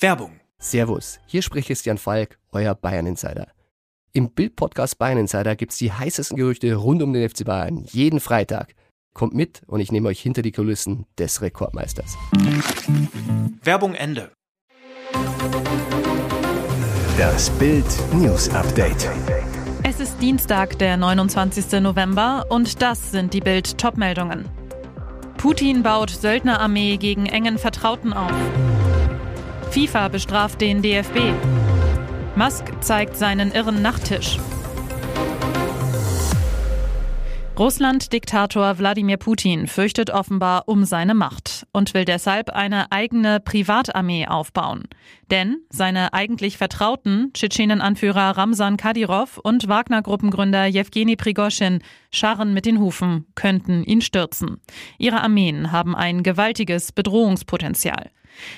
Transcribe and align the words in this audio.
Werbung. 0.00 0.38
Servus, 0.60 1.18
hier 1.26 1.42
spricht 1.42 1.66
Christian 1.66 1.98
Falk, 1.98 2.38
euer 2.52 2.76
Bayern 2.76 3.06
Insider. 3.06 3.48
Im 4.12 4.30
Bild-Podcast 4.30 4.96
Bayern 4.96 5.18
Insider 5.18 5.56
gibt's 5.56 5.76
die 5.76 5.92
heißesten 5.92 6.36
Gerüchte 6.36 6.72
rund 6.76 7.02
um 7.02 7.12
den 7.12 7.28
FC 7.28 7.44
Bayern 7.44 7.84
jeden 7.90 8.20
Freitag. 8.20 8.74
Kommt 9.12 9.34
mit 9.34 9.62
und 9.66 9.80
ich 9.80 9.90
nehme 9.90 10.08
euch 10.08 10.20
hinter 10.20 10.42
die 10.42 10.52
Kulissen 10.52 11.06
des 11.18 11.42
Rekordmeisters. 11.42 12.16
Werbung 13.64 13.94
Ende. 13.94 14.30
Das 17.18 17.50
Bild 17.50 17.84
News 18.14 18.48
Update. 18.50 19.10
Es 19.82 19.98
ist 19.98 20.20
Dienstag, 20.20 20.78
der 20.78 20.96
29. 20.96 21.80
November 21.80 22.46
und 22.50 22.80
das 22.82 23.10
sind 23.10 23.34
die 23.34 23.40
Bild 23.40 23.78
Topmeldungen. 23.78 24.48
Putin 25.38 25.82
baut 25.82 26.10
Söldnerarmee 26.10 26.98
gegen 26.98 27.26
engen 27.26 27.58
Vertrauten 27.58 28.12
auf. 28.12 28.30
FIFA 29.70 30.08
bestraft 30.08 30.60
den 30.62 30.80
DFB. 30.80 31.18
Musk 32.36 32.72
zeigt 32.80 33.16
seinen 33.16 33.52
irren 33.52 33.82
Nachttisch. 33.82 34.38
Russland-Diktator 37.58 38.78
Wladimir 38.78 39.16
Putin 39.16 39.66
fürchtet 39.66 40.10
offenbar 40.10 40.62
um 40.66 40.84
seine 40.84 41.14
Macht 41.14 41.66
und 41.72 41.92
will 41.92 42.04
deshalb 42.04 42.50
eine 42.50 42.92
eigene 42.92 43.40
Privatarmee 43.40 44.26
aufbauen. 44.26 44.84
Denn 45.30 45.56
seine 45.68 46.12
eigentlich 46.12 46.56
Vertrauten, 46.56 47.32
Tschetschenen-Anführer 47.34 48.36
Ramsan 48.36 48.76
Kadyrov 48.76 49.38
und 49.38 49.68
Wagner-Gruppengründer 49.68 50.66
Jewgeni 50.66 51.16
Prigoschin, 51.16 51.80
scharren 52.12 52.54
mit 52.54 52.64
den 52.64 52.78
Hufen, 52.78 53.26
könnten 53.34 53.82
ihn 53.82 54.00
stürzen. 54.00 54.60
Ihre 54.96 55.20
Armeen 55.20 55.72
haben 55.72 55.96
ein 55.96 56.22
gewaltiges 56.22 56.92
Bedrohungspotenzial. 56.92 58.10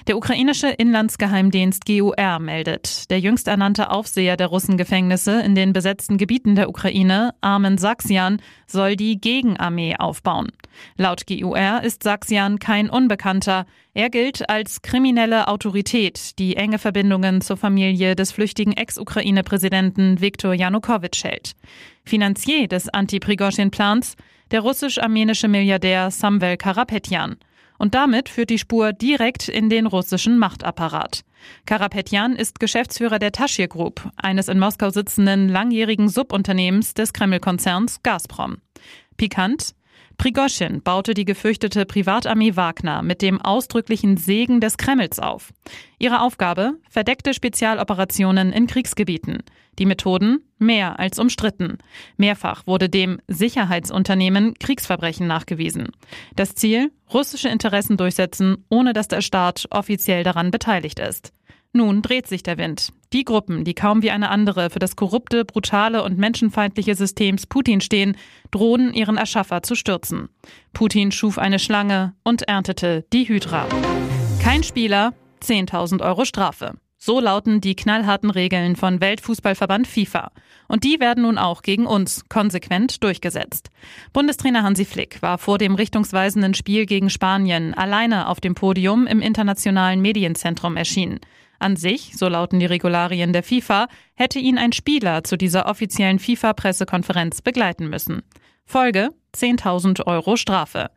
Der 0.06 0.16
ukrainische 0.16 0.68
Inlandsgeheimdienst 0.68 1.84
GUR 1.86 2.38
meldet, 2.38 3.10
der 3.10 3.20
jüngst 3.20 3.48
ernannte 3.48 3.90
Aufseher 3.90 4.36
der 4.36 4.48
Russengefängnisse 4.48 5.40
in 5.42 5.54
den 5.54 5.72
besetzten 5.72 6.18
Gebieten 6.18 6.54
der 6.54 6.68
Ukraine, 6.68 7.34
Armen 7.40 7.78
Saxian, 7.78 8.40
soll 8.66 8.96
die 8.96 9.20
Gegenarmee 9.20 9.96
aufbauen. 9.96 10.48
Laut 10.96 11.26
GUR 11.26 11.82
ist 11.82 12.02
Saxian 12.02 12.58
kein 12.58 12.90
Unbekannter. 12.90 13.66
Er 13.94 14.10
gilt 14.10 14.48
als 14.48 14.82
kriminelle 14.82 15.48
Autorität, 15.48 16.38
die 16.38 16.56
enge 16.56 16.78
Verbindungen 16.78 17.40
zur 17.40 17.56
Familie 17.56 18.14
des 18.14 18.32
flüchtigen 18.32 18.72
Ex-Ukraine-Präsidenten 18.72 20.20
Viktor 20.20 20.54
Janukowitsch 20.54 21.24
hält. 21.24 21.52
Finanzier 22.04 22.68
des 22.68 22.88
Anti-Prigozhin-Plans 22.88 24.16
der 24.50 24.60
russisch-armenische 24.60 25.48
Milliardär 25.48 26.10
Samvel 26.10 26.56
Karapetyan. 26.56 27.36
Und 27.80 27.94
damit 27.94 28.28
führt 28.28 28.50
die 28.50 28.58
Spur 28.58 28.92
direkt 28.92 29.48
in 29.48 29.70
den 29.70 29.86
russischen 29.86 30.36
Machtapparat. 30.36 31.22
Karapetyan 31.64 32.36
ist 32.36 32.60
Geschäftsführer 32.60 33.18
der 33.18 33.32
Tashir 33.32 33.68
Group, 33.68 34.06
eines 34.16 34.48
in 34.48 34.58
Moskau 34.58 34.90
sitzenden 34.90 35.48
langjährigen 35.48 36.10
Subunternehmens 36.10 36.92
des 36.92 37.14
Kreml-Konzerns 37.14 38.02
Gazprom. 38.02 38.58
Pikant, 39.16 39.74
Prigoschin 40.20 40.82
baute 40.82 41.14
die 41.14 41.24
gefürchtete 41.24 41.86
Privatarmee 41.86 42.54
Wagner 42.54 43.00
mit 43.00 43.22
dem 43.22 43.40
ausdrücklichen 43.40 44.18
Segen 44.18 44.60
des 44.60 44.76
Kremls 44.76 45.18
auf. 45.18 45.50
Ihre 45.98 46.20
Aufgabe? 46.20 46.74
Verdeckte 46.90 47.32
Spezialoperationen 47.32 48.52
in 48.52 48.66
Kriegsgebieten. 48.66 49.42
Die 49.78 49.86
Methoden? 49.86 50.44
Mehr 50.58 50.98
als 50.98 51.18
umstritten. 51.18 51.78
Mehrfach 52.18 52.66
wurde 52.66 52.90
dem 52.90 53.22
Sicherheitsunternehmen 53.28 54.52
Kriegsverbrechen 54.58 55.26
nachgewiesen. 55.26 55.88
Das 56.36 56.54
Ziel? 56.54 56.92
Russische 57.14 57.48
Interessen 57.48 57.96
durchsetzen, 57.96 58.66
ohne 58.68 58.92
dass 58.92 59.08
der 59.08 59.22
Staat 59.22 59.68
offiziell 59.70 60.22
daran 60.22 60.50
beteiligt 60.50 60.98
ist. 60.98 61.32
Nun 61.72 62.02
dreht 62.02 62.26
sich 62.26 62.42
der 62.42 62.58
Wind. 62.58 62.92
Die 63.12 63.24
Gruppen, 63.24 63.64
die 63.64 63.74
kaum 63.74 64.02
wie 64.02 64.12
eine 64.12 64.28
andere 64.30 64.70
für 64.70 64.78
das 64.78 64.94
korrupte, 64.94 65.44
brutale 65.44 66.04
und 66.04 66.16
menschenfeindliche 66.16 66.94
Systems 66.94 67.44
Putin 67.46 67.80
stehen, 67.80 68.16
drohen 68.52 68.94
ihren 68.94 69.16
Erschaffer 69.16 69.64
zu 69.64 69.74
stürzen. 69.74 70.28
Putin 70.72 71.10
schuf 71.10 71.36
eine 71.36 71.58
Schlange 71.58 72.14
und 72.22 72.42
erntete 72.42 73.04
die 73.12 73.26
Hydra. 73.26 73.66
Kein 74.40 74.62
Spieler, 74.62 75.12
10.000 75.42 76.04
Euro 76.04 76.24
Strafe. 76.24 76.74
So 76.98 77.18
lauten 77.18 77.60
die 77.60 77.74
knallharten 77.74 78.30
Regeln 78.30 78.76
von 78.76 79.00
Weltfußballverband 79.00 79.88
FIFA. 79.88 80.30
Und 80.68 80.84
die 80.84 81.00
werden 81.00 81.22
nun 81.22 81.38
auch 81.38 81.62
gegen 81.62 81.86
uns 81.86 82.28
konsequent 82.28 83.02
durchgesetzt. 83.02 83.70
Bundestrainer 84.12 84.62
Hansi 84.62 84.84
Flick 84.84 85.20
war 85.20 85.38
vor 85.38 85.58
dem 85.58 85.74
richtungsweisenden 85.74 86.54
Spiel 86.54 86.86
gegen 86.86 87.10
Spanien 87.10 87.74
alleine 87.74 88.28
auf 88.28 88.38
dem 88.38 88.54
Podium 88.54 89.06
im 89.06 89.20
internationalen 89.20 90.00
Medienzentrum 90.00 90.76
erschienen. 90.76 91.20
An 91.60 91.76
sich, 91.76 92.16
so 92.16 92.26
lauten 92.26 92.58
die 92.58 92.66
Regularien 92.66 93.32
der 93.32 93.42
FIFA, 93.42 93.86
hätte 94.14 94.38
ihn 94.38 94.58
ein 94.58 94.72
Spieler 94.72 95.24
zu 95.24 95.36
dieser 95.36 95.66
offiziellen 95.66 96.18
FIFA-Pressekonferenz 96.18 97.42
begleiten 97.42 97.88
müssen. 97.88 98.22
Folge 98.64 99.10
10.000 99.36 100.06
Euro 100.06 100.36
Strafe. 100.36 100.90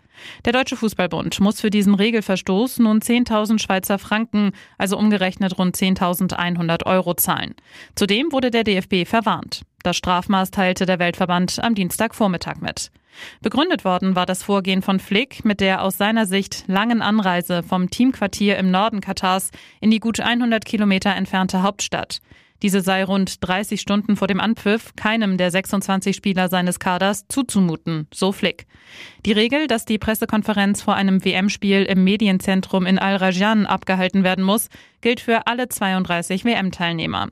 Der 0.45 0.53
Deutsche 0.53 0.77
Fußballbund 0.77 1.39
muss 1.41 1.59
für 1.59 1.69
diesen 1.69 1.95
Regelverstoß 1.95 2.79
nun 2.79 2.99
10.000 2.99 3.59
Schweizer 3.59 3.99
Franken, 3.99 4.51
also 4.77 4.97
umgerechnet 4.97 5.57
rund 5.57 5.75
10.100 5.75 6.85
Euro 6.85 7.13
zahlen. 7.15 7.55
Zudem 7.95 8.31
wurde 8.31 8.49
der 8.49 8.63
DFB 8.63 9.05
verwarnt. 9.05 9.63
Das 9.83 9.97
Strafmaß 9.97 10.51
teilte 10.51 10.85
der 10.85 10.97
Weltverband 10.97 11.61
am 11.61 11.75
Dienstagvormittag 11.75 12.61
mit. 12.61 12.89
Begründet 13.41 13.83
worden 13.83 14.15
war 14.15 14.25
das 14.25 14.41
Vorgehen 14.41 14.81
von 14.81 14.99
Flick 14.99 15.43
mit 15.43 15.59
der 15.59 15.83
aus 15.83 15.97
seiner 15.97 16.25
Sicht 16.25 16.63
langen 16.67 17.01
Anreise 17.01 17.63
vom 17.63 17.89
Teamquartier 17.89 18.57
im 18.57 18.71
Norden 18.71 19.01
Katars 19.01 19.51
in 19.81 19.91
die 19.91 19.99
gut 19.99 20.21
100 20.21 20.63
Kilometer 20.63 21.13
entfernte 21.13 21.63
Hauptstadt. 21.63 22.21
Diese 22.63 22.79
sei 22.79 23.03
rund 23.03 23.45
30 23.45 23.81
Stunden 23.81 24.15
vor 24.15 24.29
dem 24.29 24.39
Anpfiff 24.39 24.95
keinem 24.95 25.37
der 25.37 25.51
26 25.51 26.15
Spieler 26.15 26.47
seines 26.47 26.79
Kaders 26.79 27.27
zuzumuten, 27.27 28.07
so 28.13 28.31
Flick. 28.31 28.67
Die 29.25 29.33
Regel, 29.33 29.67
dass 29.67 29.83
die 29.83 29.97
Pressekonferenz 29.97 30.81
vor 30.81 30.95
einem 30.95 31.23
WM-Spiel 31.25 31.83
im 31.83 32.05
Medienzentrum 32.05 32.85
in 32.85 32.99
Al-Rajan 32.99 33.65
abgehalten 33.65 34.23
werden 34.23 34.45
muss, 34.45 34.69
gilt 35.01 35.19
für 35.19 35.45
alle 35.45 35.67
32 35.67 36.45
WM-Teilnehmer. 36.45 37.27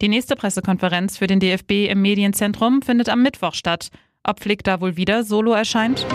Die 0.00 0.08
nächste 0.08 0.36
Pressekonferenz 0.36 1.18
für 1.18 1.26
den 1.26 1.40
DFB 1.40 1.88
im 1.90 2.00
Medienzentrum 2.00 2.80
findet 2.80 3.08
am 3.08 3.22
Mittwoch 3.22 3.54
statt. 3.54 3.88
Ob 4.22 4.40
Flick 4.40 4.62
da 4.62 4.80
wohl 4.80 4.96
wieder 4.96 5.24
solo 5.24 5.52
erscheint? 5.52 6.06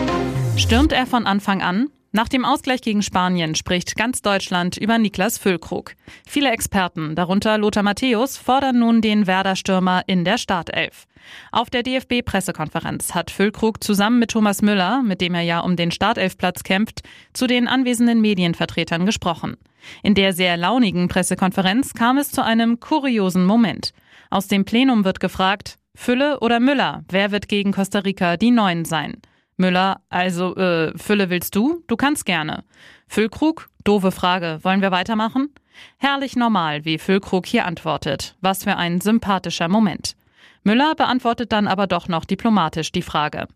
Stürmt 0.56 0.94
er 0.94 1.06
von 1.06 1.26
Anfang 1.26 1.62
an? 1.62 1.90
Nach 2.14 2.28
dem 2.28 2.44
Ausgleich 2.44 2.82
gegen 2.82 3.02
Spanien 3.02 3.56
spricht 3.56 3.96
ganz 3.96 4.22
Deutschland 4.22 4.76
über 4.76 4.98
Niklas 4.98 5.38
Füllkrug. 5.38 5.94
Viele 6.28 6.52
Experten, 6.52 7.16
darunter 7.16 7.58
Lothar 7.58 7.84
Matthäus, 7.84 8.38
fordern 8.38 8.80
nun 8.80 9.00
den 9.02 9.28
Werder-Stürmer 9.28 10.04
in 10.08 10.26
der 10.26 10.38
Startelf. 10.38 11.08
Auf 11.54 11.70
der 11.70 11.84
DFB-Pressekonferenz 11.84 13.16
hat 13.16 13.32
Füllkrug 13.32 13.82
zusammen 13.82 14.20
mit 14.20 14.32
Thomas 14.32 14.62
Müller, 14.62 15.02
mit 15.04 15.22
dem 15.22 15.36
er 15.36 15.42
ja 15.42 15.60
um 15.62 15.78
den 15.78 15.92
Startelfplatz 15.92 16.64
kämpft, 16.64 17.02
zu 17.32 17.48
den 17.48 17.70
anwesenden 17.70 18.20
Medienvertretern 18.20 19.06
gesprochen. 19.06 19.56
In 20.04 20.14
der 20.14 20.34
sehr 20.34 20.58
launigen 20.58 21.08
Pressekonferenz 21.08 21.94
kam 21.94 22.18
es 22.18 22.30
zu 22.30 22.44
einem 22.44 22.82
kuriosen 22.82 23.46
Moment. 23.46 23.94
Aus 24.30 24.50
dem 24.50 24.66
Plenum 24.66 25.06
wird 25.06 25.22
gefragt, 25.22 25.78
Fülle 25.96 26.42
oder 26.42 26.60
Müller, 26.60 27.06
wer 27.10 27.32
wird 27.32 27.48
gegen 27.48 27.72
Costa 27.72 28.00
Rica 28.00 28.36
die 28.36 28.52
Neuen 28.52 28.84
sein? 28.84 29.22
Müller, 29.62 30.02
also 30.10 30.56
äh, 30.58 30.92
Fülle 30.98 31.30
willst 31.30 31.56
du? 31.56 31.84
Du 31.88 31.96
kannst 31.96 32.26
gerne. 32.26 32.66
Füllkrug, 33.08 33.70
doofe 33.86 34.12
Frage, 34.12 34.60
wollen 34.64 34.82
wir 34.82 34.92
weitermachen? 34.92 35.54
Herrlich 35.98 36.36
normal, 36.36 36.84
wie 36.84 36.98
Füllkrug 36.98 37.46
hier 37.46 37.66
antwortet. 37.66 38.36
Was 38.42 38.66
für 38.66 38.76
ein 38.76 39.00
sympathischer 39.00 39.70
Moment. 39.70 40.16
Müller 40.64 40.94
beantwortet 40.96 41.52
dann 41.52 41.68
aber 41.68 41.88
doch 41.88 42.08
noch 42.08 42.26
diplomatisch 42.26 42.92
die 42.92 43.02
Frage. 43.02 43.48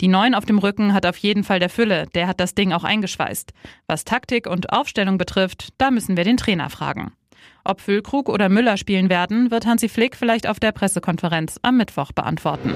Die 0.00 0.08
Neun 0.08 0.34
auf 0.34 0.46
dem 0.46 0.58
Rücken 0.58 0.94
hat 0.94 1.04
auf 1.04 1.16
jeden 1.16 1.44
Fall 1.44 1.58
der 1.58 1.68
Fülle, 1.68 2.06
der 2.14 2.26
hat 2.26 2.40
das 2.40 2.54
Ding 2.54 2.72
auch 2.72 2.84
eingeschweißt. 2.84 3.52
Was 3.86 4.04
Taktik 4.04 4.46
und 4.46 4.72
Aufstellung 4.72 5.18
betrifft, 5.18 5.70
da 5.78 5.90
müssen 5.90 6.16
wir 6.16 6.24
den 6.24 6.36
Trainer 6.36 6.70
fragen. 6.70 7.12
Ob 7.64 7.80
Füllkrug 7.80 8.28
oder 8.28 8.48
Müller 8.48 8.76
spielen 8.76 9.08
werden, 9.10 9.50
wird 9.50 9.66
Hansi 9.66 9.88
Flick 9.88 10.16
vielleicht 10.16 10.46
auf 10.46 10.60
der 10.60 10.72
Pressekonferenz 10.72 11.58
am 11.62 11.76
Mittwoch 11.78 12.12
beantworten. 12.12 12.74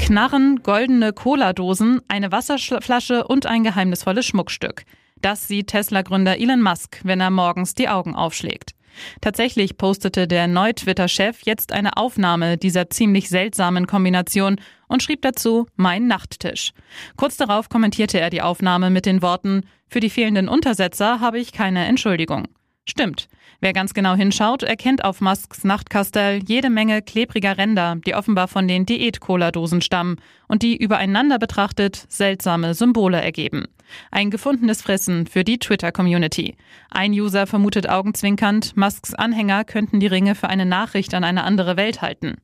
Knarren, 0.00 0.62
goldene 0.62 1.12
Cola-Dosen, 1.12 2.00
eine 2.08 2.32
Wasserflasche 2.32 3.26
und 3.26 3.46
ein 3.46 3.62
geheimnisvolles 3.62 4.26
Schmuckstück. 4.26 4.84
Das 5.20 5.46
sieht 5.46 5.68
Tesla-Gründer 5.68 6.38
Elon 6.38 6.62
Musk, 6.62 7.00
wenn 7.04 7.20
er 7.20 7.30
morgens 7.30 7.74
die 7.74 7.88
Augen 7.88 8.14
aufschlägt. 8.14 8.72
Tatsächlich 9.20 9.76
postete 9.76 10.26
der 10.26 10.48
Neu-Twitter-Chef 10.48 11.42
jetzt 11.42 11.72
eine 11.72 11.96
Aufnahme 11.96 12.56
dieser 12.56 12.90
ziemlich 12.90 13.28
seltsamen 13.28 13.86
Kombination 13.86 14.56
und 14.88 15.02
schrieb 15.02 15.22
dazu 15.22 15.66
Mein 15.76 16.06
Nachttisch. 16.06 16.72
Kurz 17.16 17.36
darauf 17.36 17.68
kommentierte 17.68 18.18
er 18.18 18.30
die 18.30 18.42
Aufnahme 18.42 18.90
mit 18.90 19.06
den 19.06 19.22
Worten 19.22 19.62
Für 19.86 20.00
die 20.00 20.10
fehlenden 20.10 20.48
Untersetzer 20.48 21.20
habe 21.20 21.38
ich 21.38 21.52
keine 21.52 21.86
Entschuldigung. 21.86 22.48
Stimmt. 22.84 23.28
Wer 23.62 23.74
ganz 23.74 23.92
genau 23.92 24.14
hinschaut, 24.14 24.62
erkennt 24.62 25.04
auf 25.04 25.20
Musks 25.20 25.64
Nachtkastell 25.64 26.40
jede 26.46 26.70
Menge 26.70 27.02
klebriger 27.02 27.58
Ränder, 27.58 27.96
die 28.06 28.14
offenbar 28.14 28.48
von 28.48 28.66
den 28.66 28.86
Diät-Cola-Dosen 28.86 29.82
stammen 29.82 30.16
und 30.48 30.62
die 30.62 30.78
übereinander 30.78 31.38
betrachtet 31.38 32.06
seltsame 32.08 32.72
Symbole 32.72 33.20
ergeben. 33.20 33.66
Ein 34.10 34.30
gefundenes 34.30 34.80
Fressen 34.80 35.26
für 35.26 35.44
die 35.44 35.58
Twitter-Community. 35.58 36.56
Ein 36.90 37.12
User 37.12 37.46
vermutet 37.46 37.86
augenzwinkernd, 37.86 38.78
Musks 38.78 39.12
Anhänger 39.14 39.64
könnten 39.64 40.00
die 40.00 40.06
Ringe 40.06 40.34
für 40.34 40.48
eine 40.48 40.64
Nachricht 40.64 41.12
an 41.12 41.24
eine 41.24 41.44
andere 41.44 41.76
Welt 41.76 42.00
halten. 42.00 42.36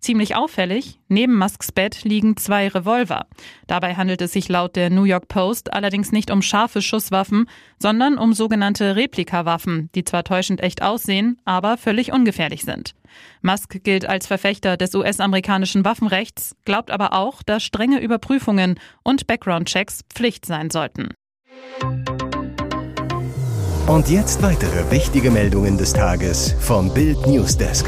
Ziemlich 0.00 0.36
auffällig, 0.36 1.00
neben 1.08 1.36
Musks 1.36 1.72
Bett 1.72 2.04
liegen 2.04 2.36
zwei 2.36 2.68
Revolver. 2.68 3.26
Dabei 3.66 3.94
handelt 3.96 4.22
es 4.22 4.32
sich 4.32 4.48
laut 4.48 4.76
der 4.76 4.90
New 4.90 5.04
York 5.04 5.28
Post 5.28 5.72
allerdings 5.72 6.12
nicht 6.12 6.30
um 6.30 6.42
scharfe 6.42 6.82
Schusswaffen, 6.82 7.48
sondern 7.78 8.18
um 8.18 8.32
sogenannte 8.32 8.94
Replikawaffen, 8.94 9.90
die 9.94 10.04
zwar 10.04 10.22
täuschend 10.24 10.62
echt 10.62 10.82
aussehen, 10.82 11.40
aber 11.44 11.76
völlig 11.76 12.12
ungefährlich 12.12 12.62
sind. 12.62 12.94
Musk 13.42 13.82
gilt 13.82 14.06
als 14.06 14.26
Verfechter 14.26 14.76
des 14.76 14.94
US-amerikanischen 14.94 15.84
Waffenrechts, 15.84 16.54
glaubt 16.64 16.90
aber 16.90 17.12
auch, 17.12 17.42
dass 17.42 17.64
strenge 17.64 18.00
Überprüfungen 18.00 18.78
und 19.02 19.26
Background-Checks 19.26 20.02
Pflicht 20.14 20.46
sein 20.46 20.70
sollten. 20.70 21.08
Und 23.86 24.08
jetzt 24.08 24.42
weitere 24.42 24.90
wichtige 24.90 25.30
Meldungen 25.30 25.78
des 25.78 25.92
Tages 25.92 26.54
vom 26.60 26.92
Bild 26.92 27.24
Newsdesk. 27.26 27.86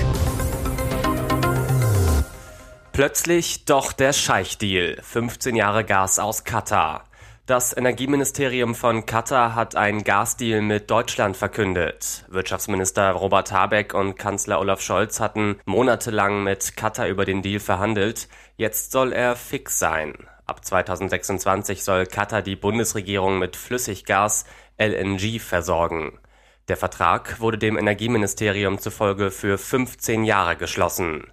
Plötzlich 2.99 3.65
doch 3.65 3.93
der 3.93 4.12
Scheich-Deal. 4.12 4.99
15 5.00 5.55
Jahre 5.55 5.85
Gas 5.85 6.19
aus 6.19 6.43
Katar. 6.43 7.05
Das 7.47 7.73
Energieministerium 7.77 8.75
von 8.75 9.06
Katar 9.06 9.55
hat 9.55 9.77
einen 9.77 10.03
Gasdeal 10.03 10.62
mit 10.62 10.91
Deutschland 10.91 11.37
verkündet. 11.37 12.25
Wirtschaftsminister 12.27 13.12
Robert 13.12 13.53
Habeck 13.53 13.95
und 13.95 14.17
Kanzler 14.17 14.59
Olaf 14.59 14.81
Scholz 14.81 15.21
hatten 15.21 15.61
monatelang 15.65 16.43
mit 16.43 16.77
Katar 16.77 17.06
über 17.06 17.25
den 17.25 17.41
Deal 17.41 17.61
verhandelt. 17.61 18.27
Jetzt 18.56 18.91
soll 18.91 19.12
er 19.12 19.37
fix 19.37 19.79
sein. 19.79 20.15
Ab 20.44 20.65
2026 20.65 21.85
soll 21.85 22.05
Katar 22.05 22.43
die 22.43 22.56
Bundesregierung 22.56 23.39
mit 23.39 23.55
Flüssiggas 23.55 24.44
LNG 24.77 25.39
versorgen. 25.39 26.19
Der 26.67 26.77
Vertrag 26.77 27.39
wurde 27.39 27.59
dem 27.59 27.79
Energieministerium 27.79 28.81
zufolge 28.81 29.31
für 29.31 29.56
15 29.56 30.25
Jahre 30.25 30.56
geschlossen. 30.56 31.29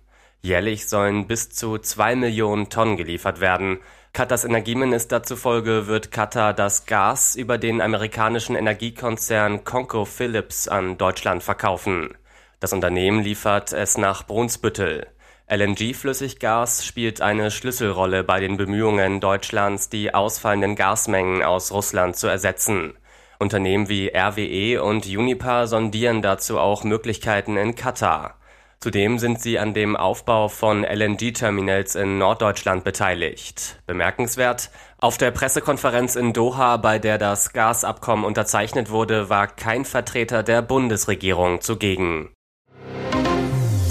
Jährlich 0.45 0.87
sollen 0.87 1.25
bis 1.25 1.49
zu 1.49 1.79
zwei 1.79 2.15
Millionen 2.15 2.69
Tonnen 2.69 2.97
geliefert 2.97 3.41
werden. 3.41 3.79
Katars 4.13 4.45
Energieminister 4.45 5.23
zufolge 5.23 5.87
wird 5.87 6.11
Katar 6.11 6.53
das 6.53 6.85
Gas 6.85 7.35
über 7.35 7.57
den 7.57 7.81
amerikanischen 7.81 8.55
Energiekonzern 8.55 9.63
ConocoPhillips 9.63 10.67
an 10.67 10.99
Deutschland 10.99 11.41
verkaufen. 11.41 12.13
Das 12.59 12.73
Unternehmen 12.73 13.23
liefert 13.23 13.73
es 13.73 13.97
nach 13.97 14.27
Brunsbüttel. 14.27 15.07
LNG-Flüssiggas 15.49 16.85
spielt 16.85 17.21
eine 17.21 17.49
Schlüsselrolle 17.49 18.23
bei 18.23 18.39
den 18.39 18.55
Bemühungen 18.55 19.21
Deutschlands, 19.21 19.89
die 19.89 20.13
ausfallenden 20.13 20.75
Gasmengen 20.75 21.41
aus 21.41 21.71
Russland 21.71 22.17
zu 22.17 22.27
ersetzen. 22.27 22.93
Unternehmen 23.39 23.89
wie 23.89 24.11
RWE 24.15 24.83
und 24.83 25.07
Uniper 25.07 25.65
sondieren 25.65 26.21
dazu 26.21 26.59
auch 26.59 26.83
Möglichkeiten 26.83 27.57
in 27.57 27.73
Katar. 27.73 28.35
Zudem 28.79 29.17
sind 29.17 29.41
sie 29.41 29.57
an 29.57 29.73
dem 29.73 29.95
Aufbau 29.95 30.47
von 30.47 30.83
LNG-Terminals 30.83 31.95
in 31.95 32.17
Norddeutschland 32.17 32.83
beteiligt. 32.83 33.81
Bemerkenswert, 33.87 34.69
auf 34.99 35.17
der 35.17 35.31
Pressekonferenz 35.31 36.15
in 36.15 36.33
Doha, 36.33 36.77
bei 36.77 36.99
der 36.99 37.17
das 37.17 37.53
Gasabkommen 37.53 38.25
unterzeichnet 38.25 38.89
wurde, 38.89 39.29
war 39.29 39.47
kein 39.47 39.85
Vertreter 39.85 40.43
der 40.43 40.61
Bundesregierung 40.61 41.61
zugegen. 41.61 42.29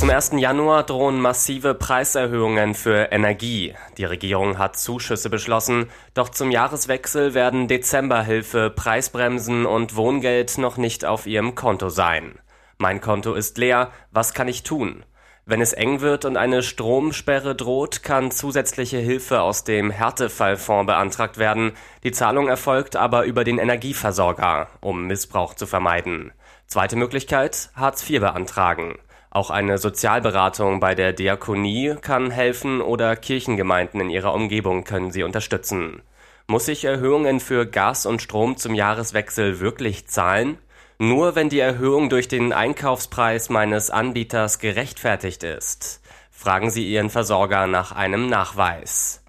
Zum 0.05 0.11
1. 0.11 0.33
Januar 0.37 0.83
drohen 0.83 1.19
massive 1.19 1.73
Preiserhöhungen 1.73 2.75
für 2.75 3.11
Energie. 3.11 3.75
Die 3.97 4.05
Regierung 4.05 4.59
hat 4.59 4.77
Zuschüsse 4.77 5.31
beschlossen, 5.31 5.89
doch 6.13 6.29
zum 6.29 6.51
Jahreswechsel 6.51 7.33
werden 7.33 7.69
Dezemberhilfe, 7.69 8.69
Preisbremsen 8.69 9.65
und 9.65 9.97
Wohngeld 9.97 10.59
noch 10.59 10.77
nicht 10.77 11.07
auf 11.07 11.27
ihrem 11.27 11.55
Konto 11.55 11.89
sein. 11.89 12.39
Mein 12.79 13.01
Konto 13.01 13.35
ist 13.35 13.59
leer, 13.59 13.91
was 14.11 14.35
kann 14.35 14.49
ich 14.49 14.63
tun? 14.63 15.05
Wenn 15.47 15.61
es 15.61 15.75
eng 15.75 16.01
wird 16.01 16.25
und 16.25 16.39
eine 16.39 16.63
Stromsperre 16.63 17.55
droht, 17.55 18.03
kann 18.03 18.31
zusätzliche 18.31 18.97
Hilfe 18.97 19.43
aus 19.43 19.63
dem 19.63 19.91
Härtefallfonds 19.91 20.87
beantragt 20.87 21.37
werden. 21.37 21.73
Die 22.03 22.13
Zahlung 22.13 22.49
erfolgt 22.49 22.97
aber 22.97 23.25
über 23.25 23.45
den 23.45 23.59
Energieversorger, 23.59 24.69
um 24.81 25.07
Missbrauch 25.07 25.53
zu 25.53 25.67
vermeiden. 25.67 26.33
Zweite 26.67 26.97
Möglichkeit, 26.97 27.69
Hartz 27.77 28.09
IV 28.09 28.21
beantragen. 28.21 28.97
Auch 29.29 29.51
eine 29.51 29.77
Sozialberatung 29.77 30.81
bei 30.81 30.95
der 30.95 31.13
Diakonie 31.13 31.97
kann 32.01 32.31
helfen 32.31 32.81
oder 32.81 33.15
Kirchengemeinden 33.15 34.01
in 34.01 34.09
ihrer 34.09 34.33
Umgebung 34.33 34.85
können 34.85 35.11
sie 35.11 35.25
unterstützen. 35.25 36.03
Muss 36.47 36.69
ich 36.69 36.85
Erhöhungen 36.85 37.41
für 37.41 37.67
Gas 37.67 38.07
und 38.07 38.23
Strom 38.23 38.57
zum 38.57 38.75
Jahreswechsel 38.75 39.61
wirklich 39.61 40.07
zahlen? 40.07 40.57
Nur 40.99 41.35
wenn 41.35 41.49
die 41.49 41.59
Erhöhung 41.59 42.09
durch 42.09 42.29
den 42.29 42.53
Einkaufspreis 42.53 43.51
meines 43.51 43.91
Anbieters 43.91 44.61
gerechtfertigt 44.61 45.43
ist. 45.43 46.01
Fragen 46.31 46.71
Sie 46.71 46.89
Ihren 46.89 47.11
Versorger 47.11 47.67
nach 47.67 47.93
einem 47.93 48.29
Nachweis. 48.29 49.25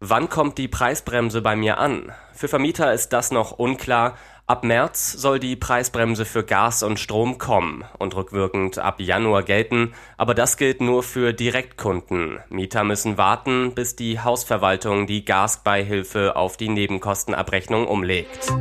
Wann 0.00 0.28
kommt 0.28 0.58
die 0.58 0.68
Preisbremse 0.68 1.42
bei 1.42 1.54
mir 1.54 1.78
an? 1.78 2.12
Für 2.34 2.48
Vermieter 2.48 2.92
ist 2.92 3.10
das 3.12 3.30
noch 3.30 3.52
unklar. 3.52 4.16
Ab 4.46 4.64
März 4.64 5.12
soll 5.12 5.38
die 5.38 5.54
Preisbremse 5.54 6.24
für 6.24 6.44
Gas 6.44 6.82
und 6.82 6.98
Strom 6.98 7.38
kommen 7.38 7.84
und 7.98 8.16
rückwirkend 8.16 8.78
ab 8.78 9.00
Januar 9.00 9.44
gelten, 9.44 9.94
aber 10.16 10.34
das 10.34 10.56
gilt 10.56 10.80
nur 10.80 11.02
für 11.02 11.32
Direktkunden. 11.32 12.40
Mieter 12.48 12.84
müssen 12.84 13.16
warten, 13.16 13.74
bis 13.74 13.96
die 13.96 14.18
Hausverwaltung 14.18 15.06
die 15.06 15.24
Gasbeihilfe 15.24 16.36
auf 16.36 16.56
die 16.56 16.68
Nebenkostenabrechnung 16.68 17.86
umlegt. 17.86 18.52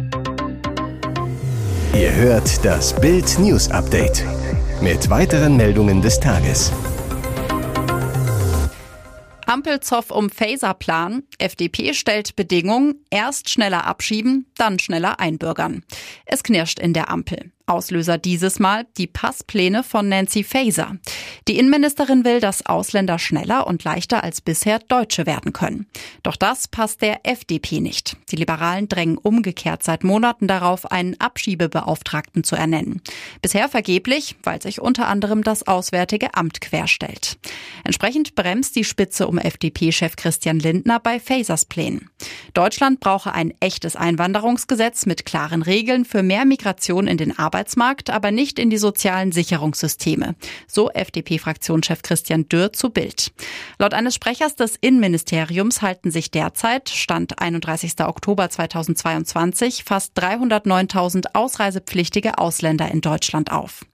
Ihr 1.94 2.16
hört 2.16 2.64
das 2.64 2.96
Bild 3.00 3.38
News 3.38 3.70
Update 3.70 4.24
mit 4.82 5.10
weiteren 5.10 5.58
Meldungen 5.58 6.02
des 6.02 6.22
Tages. 6.22 6.72
Ampelzoff 9.46 10.10
um 10.10 10.30
Phaser-Plan. 10.30 11.24
FDP 11.38 11.94
stellt 11.94 12.38
Bedingungen, 12.38 13.06
erst 13.10 13.50
schneller 13.50 13.86
abschieben, 13.86 14.46
dann 14.56 14.80
schneller 14.80 15.20
einbürgern. 15.20 15.84
Es 16.26 16.44
knirscht 16.44 16.80
in 16.80 16.94
der 16.94 17.10
Ampel. 17.10 17.52
Auslöser 17.72 18.18
dieses 18.18 18.60
Mal 18.60 18.86
die 18.98 19.08
Passpläne 19.08 19.82
von 19.82 20.10
Nancy 20.10 20.44
Faeser. 20.44 20.98
Die 21.48 21.58
Innenministerin 21.58 22.26
will, 22.26 22.42
dass 22.42 22.66
Ausländer 22.66 23.18
schneller 23.18 23.66
und 23.66 23.86
leichter 23.86 24.26
als 24.26 24.42
bisher 24.42 24.80
Deutsche 24.80 25.26
werden 25.26 25.54
können. 25.54 25.88
Doch 26.22 26.36
das 26.36 26.68
passt 26.68 27.02
der 27.02 27.26
FDP 27.26 27.80
nicht. 27.80 28.18
Die 28.30 28.36
Liberalen 28.36 28.90
drängen 28.90 29.18
umgekehrt 29.18 29.84
seit 29.84 30.04
Monaten 30.04 30.48
darauf, 30.48 30.92
einen 30.92 31.18
Abschiebebeauftragten 31.20 32.44
zu 32.44 32.58
ernennen. 32.58 33.02
Bisher 33.42 33.70
vergeblich, 33.70 34.36
weil 34.44 34.62
sich 34.62 34.82
unter 34.82 35.08
anderem 35.08 35.42
das 35.42 35.66
Auswärtige 35.66 36.36
Amt 36.36 36.60
querstellt. 36.60 37.38
Entsprechend 37.86 38.36
bremst 38.36 38.76
die 38.76 38.84
Spitze 38.84 39.30
um 39.30 39.38
FDP-Chef 39.38 40.18
Christian 40.18 40.60
Lindner 40.60 41.00
bei 41.00 41.22
Fasers 41.22 41.64
Plänen. 41.64 42.10
Deutschland 42.54 43.00
brauche 43.00 43.34
ein 43.34 43.54
echtes 43.62 43.96
Einwanderungsgesetz 43.96 45.06
mit 45.06 45.26
klaren 45.26 45.62
Regeln 45.62 46.04
für 46.04 46.22
mehr 46.22 46.44
Migration 46.44 47.08
in 47.08 47.16
den 47.16 47.40
Arbeitsmarkt 47.40 47.61
Arbeitsmarkt, 47.62 48.10
aber 48.10 48.32
nicht 48.32 48.58
in 48.58 48.72
die 48.72 48.80
sozialen 48.80 49.32
Sicherungssysteme. 49.32 50.36
So 50.68 50.90
FDP-Fraktionschef 50.90 52.02
Christian 52.02 52.50
Dürr 52.50 52.74
zu 52.74 52.90
Bild. 52.90 53.32
Laut 53.78 53.94
eines 53.94 54.16
Sprechers 54.16 54.56
des 54.56 54.78
Innenministeriums 54.82 55.84
halten 55.84 56.10
sich 56.10 56.32
derzeit, 56.32 56.90
Stand 56.90 57.40
31. 57.40 57.94
Oktober 58.00 58.50
2022, 58.50 59.84
fast 59.84 60.18
309.000 60.18 61.26
ausreisepflichtige 61.34 62.40
Ausländer 62.40 62.90
in 62.90 63.02
Deutschland 63.02 63.52
auf. 63.52 63.86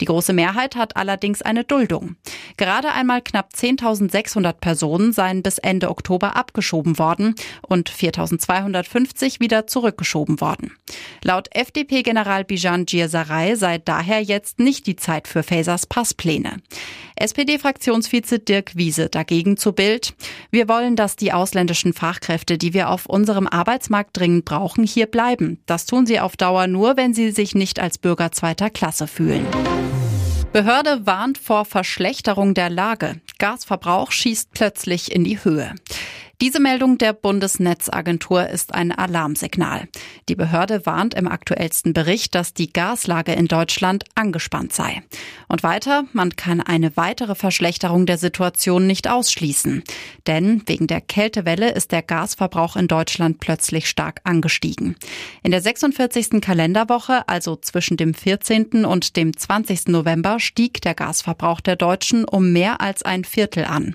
Die 0.00 0.06
große 0.06 0.32
Mehrheit 0.32 0.74
hat 0.76 0.96
allerdings 0.96 1.42
eine 1.42 1.64
Duldung. 1.64 2.16
Gerade 2.56 2.92
einmal 2.92 3.20
knapp 3.20 3.50
10.600 3.54 4.54
Personen 4.54 5.12
seien 5.12 5.42
bis 5.42 5.58
Ende 5.58 5.90
Oktober 5.90 6.36
abgeschoben 6.36 6.98
worden 6.98 7.34
und 7.68 7.90
4.250 7.90 9.40
wieder 9.40 9.66
zurückgeschoben 9.66 10.40
worden. 10.40 10.72
Laut 11.22 11.48
FDP-General 11.54 12.44
Bijan 12.44 12.86
Gier 12.86 12.99
Gläserei 13.00 13.54
sei 13.54 13.78
daher 13.78 14.20
jetzt 14.20 14.58
nicht 14.58 14.86
die 14.86 14.94
Zeit 14.94 15.26
für 15.26 15.42
Fasers 15.42 15.86
Passpläne. 15.86 16.58
SPD-Fraktionsvize 17.16 18.40
Dirk 18.40 18.76
Wiese 18.76 19.08
dagegen 19.08 19.56
zu 19.56 19.72
Bild. 19.72 20.12
Wir 20.50 20.68
wollen, 20.68 20.96
dass 20.96 21.16
die 21.16 21.32
ausländischen 21.32 21.94
Fachkräfte, 21.94 22.58
die 22.58 22.74
wir 22.74 22.90
auf 22.90 23.06
unserem 23.06 23.46
Arbeitsmarkt 23.46 24.18
dringend 24.18 24.44
brauchen, 24.44 24.84
hier 24.84 25.06
bleiben. 25.06 25.62
Das 25.64 25.86
tun 25.86 26.04
sie 26.04 26.20
auf 26.20 26.36
Dauer 26.36 26.66
nur, 26.66 26.98
wenn 26.98 27.14
sie 27.14 27.30
sich 27.30 27.54
nicht 27.54 27.80
als 27.80 27.96
Bürger 27.96 28.32
zweiter 28.32 28.68
Klasse 28.68 29.06
fühlen. 29.06 29.46
Behörde 30.52 31.06
warnt 31.06 31.38
vor 31.38 31.64
Verschlechterung 31.64 32.52
der 32.52 32.68
Lage. 32.68 33.22
Gasverbrauch 33.38 34.12
schießt 34.12 34.50
plötzlich 34.52 35.10
in 35.10 35.24
die 35.24 35.42
Höhe. 35.42 35.74
Diese 36.42 36.58
Meldung 36.58 36.96
der 36.96 37.12
Bundesnetzagentur 37.12 38.48
ist 38.48 38.74
ein 38.74 38.92
Alarmsignal. 38.92 39.88
Die 40.30 40.34
Behörde 40.34 40.86
warnt 40.86 41.12
im 41.12 41.28
aktuellsten 41.28 41.92
Bericht, 41.92 42.34
dass 42.34 42.54
die 42.54 42.72
Gaslage 42.72 43.32
in 43.32 43.46
Deutschland 43.46 44.04
angespannt 44.14 44.72
sei. 44.72 45.02
Und 45.48 45.62
weiter, 45.62 46.04
man 46.14 46.36
kann 46.36 46.62
eine 46.62 46.96
weitere 46.96 47.34
Verschlechterung 47.34 48.06
der 48.06 48.16
Situation 48.16 48.86
nicht 48.86 49.06
ausschließen. 49.06 49.82
Denn 50.26 50.62
wegen 50.64 50.86
der 50.86 51.02
Kältewelle 51.02 51.72
ist 51.72 51.92
der 51.92 52.00
Gasverbrauch 52.00 52.74
in 52.74 52.88
Deutschland 52.88 53.40
plötzlich 53.40 53.86
stark 53.86 54.22
angestiegen. 54.24 54.96
In 55.42 55.50
der 55.50 55.60
46. 55.60 56.40
Kalenderwoche, 56.40 57.28
also 57.28 57.56
zwischen 57.56 57.98
dem 57.98 58.14
14. 58.14 58.86
und 58.86 59.16
dem 59.16 59.36
20. 59.36 59.88
November, 59.88 60.40
stieg 60.40 60.80
der 60.80 60.94
Gasverbrauch 60.94 61.60
der 61.60 61.76
Deutschen 61.76 62.24
um 62.24 62.50
mehr 62.50 62.80
als 62.80 63.02
ein 63.02 63.24
Viertel 63.24 63.66
an. 63.66 63.94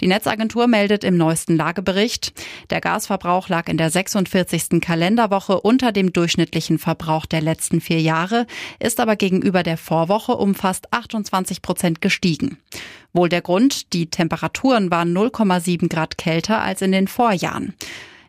Die 0.00 0.06
Netzagentur 0.06 0.66
meldet 0.66 1.04
im 1.04 1.16
neuesten 1.18 1.56
Lagebericht, 1.56 2.32
der 2.70 2.80
Gasverbrauch 2.80 3.48
lag 3.48 3.68
in 3.68 3.76
der 3.76 3.90
46. 3.90 4.80
Kalenderwoche 4.80 5.60
unter 5.60 5.92
dem 5.92 6.12
durchschnittlichen 6.12 6.78
Verbrauch 6.78 7.26
der 7.26 7.42
letzten 7.42 7.82
vier 7.82 8.00
Jahre, 8.00 8.46
ist 8.78 8.98
aber 8.98 9.16
gegenüber 9.16 9.62
der 9.62 9.76
Vorwoche 9.76 10.36
um 10.36 10.54
fast 10.54 10.92
28 10.92 11.60
Prozent 11.60 12.00
gestiegen. 12.00 12.56
Wohl 13.12 13.28
der 13.28 13.42
Grund, 13.42 13.92
die 13.92 14.08
Temperaturen 14.08 14.90
waren 14.90 15.14
0,7 15.14 15.88
Grad 15.88 16.16
kälter 16.16 16.62
als 16.62 16.80
in 16.80 16.92
den 16.92 17.06
Vorjahren. 17.06 17.74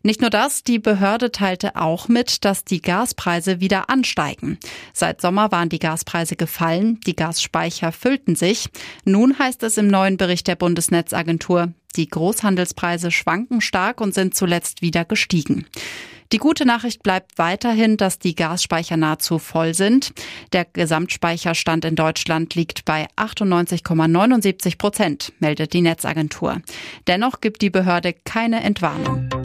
Nicht 0.04 0.22
nur 0.22 0.30
das, 0.30 0.64
die 0.64 0.80
Behörde 0.80 1.32
teilte 1.32 1.76
auch 1.76 2.08
mit, 2.08 2.44
dass 2.44 2.66
die 2.66 2.82
Gaspreise 2.82 3.60
wieder 3.60 3.90
ansteigen. 3.90 4.58
Seit 4.94 5.22
Sommer 5.22 5.52
waren 5.52 5.70
die 5.70 5.80
Gaspreise 5.80 6.36
gefallen, 6.36 7.00
die 7.06 7.16
Gasspeicher 7.16 7.92
füllten 7.92 8.36
sich. 8.36 8.70
Nun 9.06 9.38
heißt 9.38 9.62
es 9.64 9.78
im 9.78 9.88
neuen 9.88 10.18
Bericht 10.18 10.48
der 10.48 10.56
Bundesnetzagentur, 10.56 11.74
die 11.96 12.08
Großhandelspreise 12.08 13.12
schwanken 13.12 13.62
stark 13.62 14.02
und 14.02 14.14
sind 14.14 14.34
zuletzt 14.34 14.82
wieder 14.82 15.06
gestiegen. 15.06 15.66
Die 16.32 16.38
gute 16.38 16.66
Nachricht 16.66 17.04
bleibt 17.04 17.38
weiterhin, 17.38 17.98
dass 17.98 18.18
die 18.18 18.36
Gasspeicher 18.36 18.96
nahezu 18.96 19.38
voll 19.38 19.74
sind. 19.74 20.14
Der 20.54 20.64
Gesamtspeicherstand 20.64 21.84
in 21.84 21.96
Deutschland 21.96 22.56
liegt 22.56 22.86
bei 22.86 23.08
98,79 23.18 24.78
Prozent, 24.78 25.34
meldet 25.40 25.74
die 25.74 25.82
Netzagentur. 25.82 26.62
Dennoch 27.08 27.42
gibt 27.42 27.62
die 27.62 27.70
Behörde 27.70 28.14
keine 28.14 28.64
Entwarnung. 28.64 29.41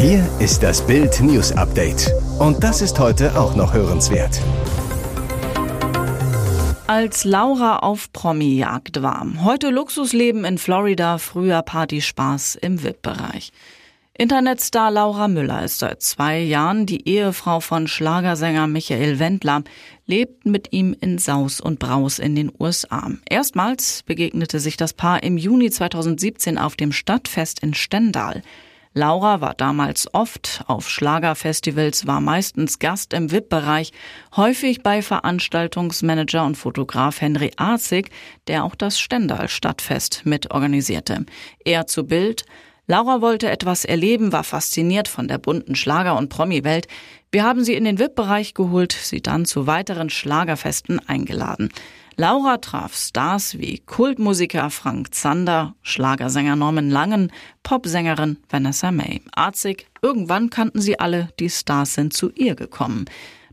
Hier 0.00 0.24
ist 0.38 0.62
das 0.62 0.86
Bild 0.86 1.20
News 1.22 1.50
Update. 1.50 2.12
Und 2.38 2.62
das 2.62 2.82
ist 2.82 3.00
heute 3.00 3.36
auch 3.36 3.56
noch 3.56 3.74
hörenswert. 3.74 4.40
Als 6.86 7.24
Laura 7.24 7.80
auf 7.80 8.12
Promi-Jagd 8.12 9.02
war. 9.02 9.26
Heute 9.42 9.70
Luxusleben 9.70 10.44
in 10.44 10.58
Florida, 10.58 11.18
früher 11.18 11.62
Partyspaß 11.62 12.54
im 12.54 12.80
VIP-Bereich. 12.80 13.50
Internetstar 14.16 14.92
Laura 14.92 15.26
Müller 15.26 15.64
ist 15.64 15.80
seit 15.80 16.00
zwei 16.00 16.38
Jahren 16.38 16.86
die 16.86 17.08
Ehefrau 17.08 17.58
von 17.58 17.88
Schlagersänger 17.88 18.68
Michael 18.68 19.18
Wendler, 19.18 19.64
lebt 20.06 20.46
mit 20.46 20.72
ihm 20.72 20.94
in 21.00 21.18
Saus 21.18 21.60
und 21.60 21.80
Braus 21.80 22.20
in 22.20 22.36
den 22.36 22.52
USA. 22.56 23.10
Erstmals 23.28 24.04
begegnete 24.04 24.60
sich 24.60 24.76
das 24.76 24.92
Paar 24.92 25.24
im 25.24 25.36
Juni 25.36 25.72
2017 25.72 26.56
auf 26.56 26.76
dem 26.76 26.92
Stadtfest 26.92 27.64
in 27.64 27.74
Stendal. 27.74 28.42
Laura 28.98 29.40
war 29.40 29.54
damals 29.54 30.12
oft 30.12 30.64
auf 30.66 30.90
Schlagerfestivals, 30.90 32.08
war 32.08 32.20
meistens 32.20 32.80
Gast 32.80 33.12
im 33.12 33.30
VIP-Bereich, 33.30 33.92
häufig 34.34 34.82
bei 34.82 35.02
Veranstaltungsmanager 35.02 36.44
und 36.44 36.56
Fotograf 36.56 37.20
Henry 37.20 37.52
Arzig, 37.56 38.10
der 38.48 38.64
auch 38.64 38.74
das 38.74 38.98
Stendal-Stadtfest 38.98 40.22
mit 40.24 40.50
organisierte. 40.50 41.26
Er 41.64 41.86
zu 41.86 42.08
Bild, 42.08 42.44
Laura 42.88 43.20
wollte 43.20 43.48
etwas 43.48 43.84
erleben, 43.84 44.32
war 44.32 44.42
fasziniert 44.42 45.06
von 45.06 45.28
der 45.28 45.38
bunten 45.38 45.76
Schlager- 45.76 46.18
und 46.18 46.28
Promi-Welt. 46.28 46.88
Wir 47.30 47.44
haben 47.44 47.62
sie 47.62 47.74
in 47.74 47.84
den 47.84 48.00
VIP-Bereich 48.00 48.52
geholt, 48.52 48.90
sie 48.90 49.22
dann 49.22 49.44
zu 49.44 49.68
weiteren 49.68 50.10
Schlagerfesten 50.10 50.98
eingeladen. 51.06 51.68
Laura 52.20 52.56
traf 52.56 52.96
Stars 52.96 53.60
wie 53.60 53.78
Kultmusiker 53.78 54.70
Frank 54.70 55.14
Zander, 55.14 55.76
Schlagersänger 55.82 56.56
Norman 56.56 56.90
Langen, 56.90 57.30
Popsängerin 57.62 58.38
Vanessa 58.48 58.90
May. 58.90 59.22
Arzig, 59.36 59.86
irgendwann 60.02 60.50
kannten 60.50 60.80
sie 60.80 60.98
alle, 60.98 61.28
die 61.38 61.48
Stars 61.48 61.94
sind 61.94 62.12
zu 62.12 62.30
ihr 62.30 62.56
gekommen. 62.56 63.04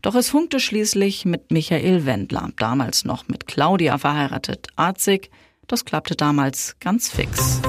Doch 0.02 0.16
es 0.16 0.30
funkte 0.30 0.58
schließlich 0.58 1.24
mit 1.24 1.52
Michael 1.52 2.06
Wendler, 2.06 2.50
damals 2.58 3.04
noch 3.04 3.28
mit 3.28 3.46
Claudia 3.46 3.98
verheiratet. 3.98 4.66
Arzig, 4.74 5.30
das 5.68 5.84
klappte 5.84 6.16
damals 6.16 6.74
ganz 6.80 7.08
fix. 7.08 7.62